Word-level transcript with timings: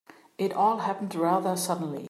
It 0.39 0.51
all 0.51 0.79
happened 0.79 1.13
rather 1.13 1.55
suddenly. 1.55 1.99